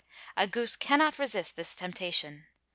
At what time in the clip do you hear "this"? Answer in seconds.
1.55-1.75